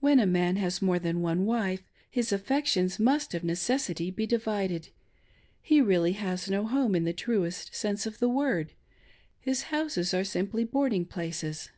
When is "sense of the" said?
7.74-8.28